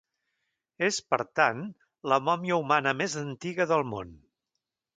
[0.87, 1.61] És, per tant,
[2.13, 4.19] la mòmia humana més antiga del món.